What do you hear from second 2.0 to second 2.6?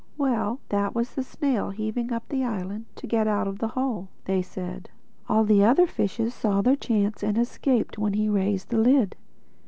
up the